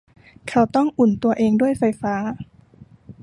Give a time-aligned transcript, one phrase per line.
[0.49, 2.15] เขาต้องอุ่นตัวเองด้วยไฟไฟฟ้า